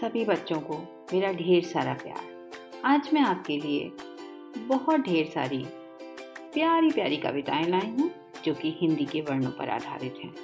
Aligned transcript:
सभी 0.00 0.24
बच्चों 0.24 0.60
को 0.60 1.06
मेरा 1.12 1.32
ढेर 1.32 1.64
सारा 1.64 1.94
प्यार। 1.94 2.50
आज 2.84 3.10
मैं 3.14 3.20
आपके 3.20 3.56
लिए 3.56 3.92
बहुत 4.58 5.00
ढेर 5.00 5.26
सारी 5.26 5.58
प्यारी 6.54 6.90
प्यारी 6.90 7.16
कविताएँ 7.16 7.64
लाई 7.64 7.86
हूँ, 7.86 8.10
जो 8.44 8.54
कि 8.54 8.78
हिंदी 8.80 9.04
के 9.04 9.20
वर्णों 9.20 9.50
पर 9.50 9.68
आधारित 9.68 10.14
हैं। 10.24 10.34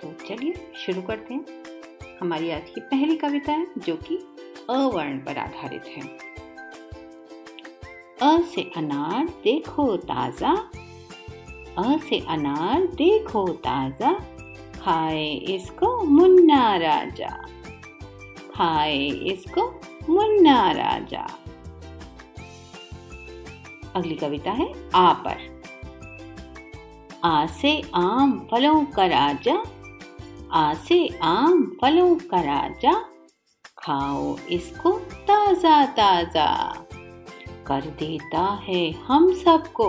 तो 0.00 0.12
चलिए 0.26 0.72
शुरू 0.76 1.02
करते 1.02 1.34
हैं। 1.34 1.46
हमारी 2.20 2.50
आज 2.50 2.70
की 2.70 2.80
पहली 2.80 3.16
कविता 3.16 3.52
है, 3.52 3.66
जो 3.78 3.96
कि 3.96 4.16
अवर्ण 4.70 5.18
पर 5.18 5.38
आधारित 5.38 5.84
है। 5.84 6.02
अ 8.22 8.42
से 8.42 8.70
अनार 8.76 9.26
देखो 9.26 9.96
ताज़ा, 9.96 10.70
अ 11.78 11.98
से 11.98 12.26
अनार 12.28 12.86
देखो 12.86 13.48
ताज़ा, 13.48 14.12
खाए 14.84 15.34
इसको 15.34 16.02
मुन्ना 16.02 16.76
राजा। 16.76 17.46
खाए 18.60 18.96
इसको 19.06 19.62
मुन्ना 20.10 20.70
राजा। 20.72 21.26
अगली 23.94 24.14
कविता 24.14 24.50
है, 24.50 24.90
आ 24.94 25.12
पर। 25.12 25.38
आ 27.24 27.46
से 27.46 27.82
आम 27.94 28.48
फलों 28.50 28.84
का 28.84 29.06
राजा 29.06 29.62
आसे 30.52 31.18
आम 31.22 31.64
फलों 31.82 32.14
का 32.16 32.40
राजा, 32.40 32.92
खाओ 33.78 34.36
इसको 34.50 34.92
ताज़ा 35.28 35.84
ताज़ा। 35.86 36.48
कर 37.66 37.80
देता 37.80 38.42
है 38.62 38.90
हम 38.92 39.32
सबको 39.34 39.88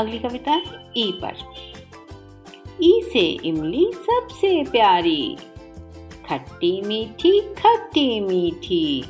अगली 0.00 0.18
कविता 0.18 0.54
ई 0.96 1.10
पर। 1.22 1.36
ई 2.82 3.00
से 3.12 3.20
इमली 3.20 3.84
सबसे 3.96 4.62
प्यारी, 4.64 5.36
खट्टी 6.28 6.80
मीठी 6.82 7.40
खट्टी 7.40 8.20
मीठी। 8.20 9.04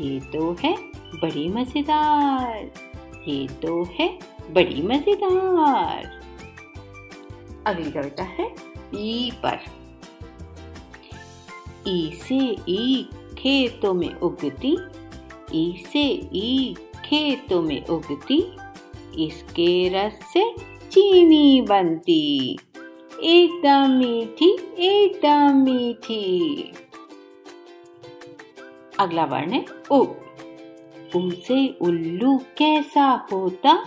ये 0.00 0.18
तो 0.32 0.56
है 0.60 0.72
बड़ी 1.14 1.48
मज़ेदार, 1.48 2.70
ये 3.28 3.46
तो 3.62 3.82
है 3.98 4.08
बड़ी 4.50 4.82
मज़ेदार। 4.82 6.20
अगली 7.66 7.90
कविता 7.90 8.24
है 8.24 8.50
ई 8.94 9.30
पर। 9.44 9.58
ई 11.88 12.10
से 12.24 12.38
ई 12.68 13.06
खेतों 13.38 13.94
में 13.94 14.14
उगती 14.14 14.76
ई 15.54 15.84
से 15.92 16.02
ई 16.36 16.74
खेतों 17.04 17.62
में 17.62 17.84
उगती 17.86 18.40
इसके 19.18 19.88
रस 19.88 20.12
से 20.32 20.54
चीनी 20.90 21.60
बनती। 21.60 22.58
एकदम 23.22 23.90
मीठी 23.90 24.58
एकदम 24.78 25.56
मीठी। 25.56 26.62
अगला 28.98 29.24
वर्ण 29.24 29.52
है 29.52 29.64
उ। 29.90 30.06
उसे 31.16 31.78
उल्लू 31.80 32.38
कैसा 32.58 33.26
होता? 33.32 33.86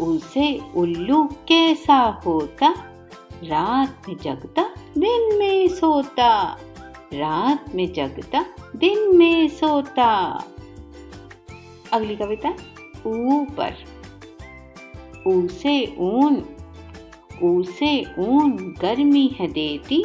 उसे 0.00 0.60
उल्लू 0.76 1.24
कैसा 1.24 2.22
होता? 2.26 2.74
रात 3.44 4.02
में 4.08 4.16
जगता, 4.16 4.74
दिन 4.98 5.38
में 5.38 5.68
सोता। 5.68 6.58
रात 7.14 7.74
में 7.74 7.92
जगता, 7.92 8.46
दिन 8.76 9.16
में 9.16 9.48
सोता। 9.48 10.44
अगली 11.92 12.16
कविता, 12.16 12.48
ऊपर। 13.06 13.85
उसे 15.26 15.96
ऊन 15.98 16.44
उसे 17.42 18.04
ऊन 18.18 18.50
गर्मी 18.80 19.26
है 19.40 19.46
देती, 19.48 20.02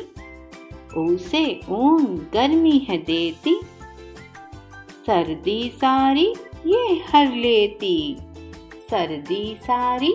उसे 0.98 1.60
ऊन 1.70 2.06
गर्मी 2.34 2.78
है 2.90 2.98
देती। 2.98 3.54
सर्दी 5.08 5.70
सारी 5.76 6.26
ये 6.68 7.02
हर 7.10 7.32
लेती, 7.34 8.18
सर्दी 8.92 9.58
सारी 9.62 10.14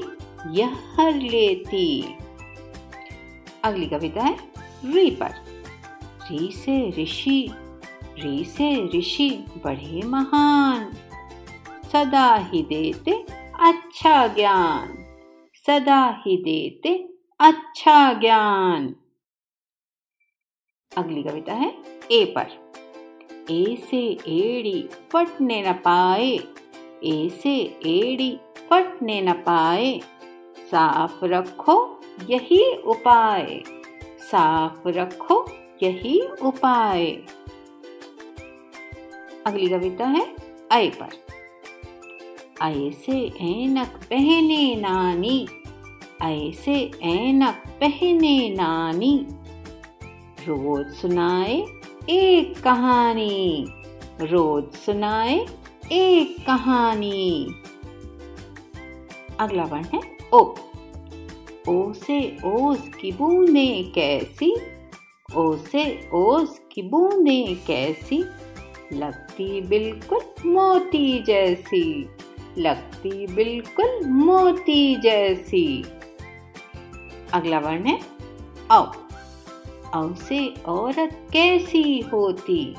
यह 0.51 0.77
हर 0.97 1.15
लेती। 1.15 2.15
अगली 3.65 3.87
कविता 3.87 4.23
है 4.23 4.37
री 4.85 5.11
पर 5.11 5.35
री 6.31 6.51
से 6.53 6.79
ऋषि, 6.99 7.49
री 8.19 8.45
से 8.45 8.99
ऋषि 8.99 9.31
बड़े 9.65 10.03
महान, 10.07 10.93
सदा 11.93 12.35
ही 12.53 12.63
देते 12.63 13.25
अच्छा 13.61 14.27
ज्ञान। 14.27 15.03
सदा 15.55 16.23
ही 16.27 16.37
देते 16.37 17.09
अच्छा 17.41 18.13
ज्ञान। 18.13 18.97
अगली 20.97 21.23
कविता 21.23 21.53
है, 21.53 21.83
ए 22.13 22.35
पर। 22.39 22.73
ए 23.51 23.87
से 23.91 24.19
एड़ी 24.29 24.89
फटने 25.13 25.63
न 25.63 25.73
पाए। 25.73 26.39
ए 27.05 27.29
से 27.43 27.57
एड़ी 27.87 28.41
फटने 28.71 29.21
न 29.21 29.33
पाए। 29.33 30.01
साफ़ 30.59 31.25
रखो 31.25 32.01
यही 32.31 32.77
उपाय। 32.77 33.63
साफ़ 34.19 34.89
रखो 34.89 35.47
यही 35.83 36.21
उपाय। 36.43 37.11
अगली 39.47 39.69
कविता 39.69 40.07
है 40.07 40.37
अय 40.73 40.91
पर। 40.91 41.26
ऐसे 42.63 43.33
ऐनक 43.41 43.89
पहने 43.89 44.75
नानी, 44.75 45.49
ऐसे 46.23 46.91
ऐनक 47.03 47.55
पहने 47.67 48.51
नानी। 48.51 49.27
रोज 50.49 50.95
सुनाए 50.95 51.65
एक 52.11 52.61
कहानी, 52.63 53.67
रोज 54.23 54.75
सुनाए 54.75 55.47
एक 55.93 56.47
कहानी। 56.47 57.55
अगला 59.41 59.65
वर्ण 59.65 59.85
है, 59.85 60.01
ओ। 60.33 60.55
ओ 61.69 61.93
से 61.93 62.37
ओस 62.45 62.91
की 63.01 63.13
बूंदे 63.13 63.93
कैसी, 63.95 64.57
ओ 65.37 65.57
से 65.57 66.09
ओस 66.15 66.61
की 66.73 66.83
बूंदे 66.83 67.59
कैसी, 67.67 68.25
लगती 68.93 69.61
बिल्कुल 69.61 70.51
मोती 70.51 71.23
जैसी। 71.23 72.09
लगती 72.59 73.27
बिल्कुल 73.27 74.07
मोती 74.07 74.97
जैसी। 74.97 75.85
अगला 77.33 77.59
वर्ण 77.59 77.87
है, 77.87 78.01
औ। 78.71 78.93
औ 79.95 80.15
से 80.15 80.55
औरत 80.67 81.29
कैसी 81.33 82.01
होती? 82.01 82.75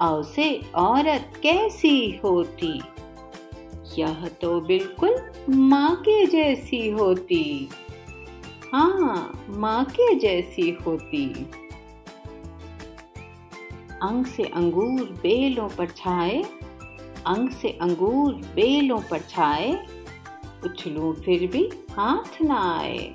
औ 0.00 0.22
से 0.22 0.60
औरत 0.74 1.32
कैसी 1.42 2.20
होती? 2.24 2.82
यह 3.98 4.28
तो 4.28 4.60
बिल्कुल 4.60 5.32
माँ 5.50 5.96
के 5.96 6.26
जैसी 6.26 6.88
होती। 6.90 7.68
हाँ 8.72 9.46
माँ 9.48 9.84
के 9.84 10.14
जैसी 10.14 10.70
होती। 10.70 11.46
अंग 14.02 14.26
से 14.26 14.44
अंगूर 14.44 15.02
बेलों 15.22 15.68
पर 15.68 15.86
छाए 15.86 16.44
अंग 17.26 17.48
से 17.50 17.68
अंगूर 17.82 18.34
बेलों 18.34 19.00
पर 19.10 19.20
छाए, 19.20 19.86
उछलूं 20.64 21.12
फिर 21.12 21.50
भी 21.50 21.70
हाथ 21.90 22.42
न 22.42 22.50
आए 22.50 23.14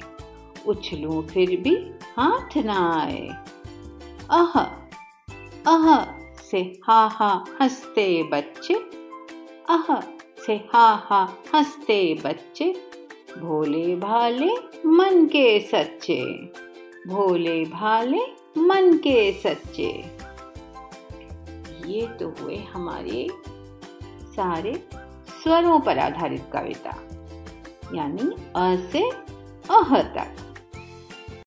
उछलूं 0.67 1.21
फिर 1.21 1.59
भी 1.61 1.75
हाथ 2.17 2.57
न 2.57 2.69
आए 2.69 3.27
अह 4.31 4.59
अह, 5.67 6.03
से 6.51 6.79
हा 6.83 7.07
हा, 7.07 7.45
हँसते 7.61 8.23
बच्चे, 8.23 8.73
अह, 9.69 10.01
से 10.45 10.55
हा 10.73 10.93
हा, 10.95 11.37
हँसते 11.55 12.21
बच्चे, 12.25 12.65
भोले 13.37 13.95
भाले 13.95 14.51
मन 14.85 15.25
के 15.25 15.59
सच्चे, 15.59 16.21
भोले 17.07 17.65
भाले 17.65 18.21
मन 18.57 18.97
के 18.97 19.31
सच्चे। 19.31 19.89
ये 21.85 22.07
तो 22.07 22.29
हुए 22.29 22.57
हमारे 22.57 23.27
सारे 24.41 24.73
स्वरों 25.43 25.79
पर 25.79 25.99
आधारित 25.99 26.45
कविता 26.53 26.95
यानी 27.95 28.31
अ 28.55 28.89
से 28.91 29.09
अह 29.71 30.01
तक। 30.01 30.50